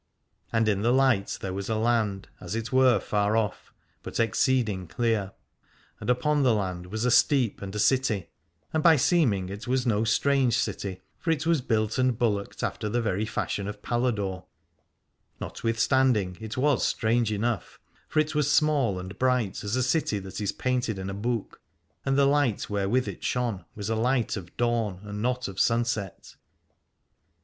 And 0.51 0.67
in 0.67 0.81
the 0.81 0.91
light 0.91 1.37
there 1.41 1.53
was 1.53 1.69
a 1.69 1.75
land, 1.75 2.27
as 2.39 2.55
it 2.55 2.71
were 2.73 2.99
far 2.99 3.37
off 3.37 3.71
but 4.01 4.19
exceeding 4.19 4.87
clear: 4.87 5.31
and 5.99 6.09
upon 6.09 6.41
the 6.41 6.55
land 6.55 6.87
was 6.87 7.05
a 7.05 7.11
steep 7.11 7.61
and 7.61 7.75
a 7.75 7.77
city, 7.77 8.31
and 8.73 8.81
by 8.81 8.95
seeming 8.95 9.47
it 9.47 9.67
was 9.67 9.85
no 9.85 10.03
strange 10.03 10.57
city, 10.57 11.01
for 11.19 11.29
it 11.29 11.45
was 11.45 11.61
built 11.61 11.99
and 11.99 12.17
bulwarked 12.17 12.63
after 12.63 12.89
the 12.89 12.99
very 12.99 13.27
fashion 13.27 13.67
of 13.67 13.83
Paladore. 13.83 14.45
Notwithstanding 15.39 16.35
it 16.41 16.57
was 16.57 16.83
strange 16.83 17.31
enough: 17.31 17.79
for 18.07 18.19
it 18.19 18.33
was 18.33 18.51
small 18.51 18.97
and 18.97 19.19
bright 19.19 19.63
as 19.63 19.75
a 19.75 19.83
city 19.83 20.17
that 20.17 20.41
is 20.41 20.51
painted 20.51 20.97
in 20.97 21.11
a 21.11 21.13
book, 21.13 21.61
and 22.03 22.17
the 22.17 22.25
light 22.25 22.71
wherewith 22.71 23.07
it 23.07 23.23
shone 23.23 23.65
was 23.75 23.87
a 23.87 23.95
light 23.95 24.35
of 24.35 24.57
dawn 24.57 25.01
and 25.03 25.21
not 25.21 25.47
of 25.47 25.59
sunset. 25.59 26.35